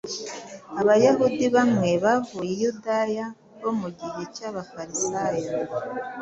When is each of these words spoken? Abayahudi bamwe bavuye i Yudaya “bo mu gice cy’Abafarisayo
Abayahudi 0.81 1.45
bamwe 1.55 1.91
bavuye 2.03 2.51
i 2.55 2.59
Yudaya 2.63 3.25
“bo 3.61 3.71
mu 3.79 3.87
gice 3.97 4.23
cy’Abafarisayo 4.35 5.49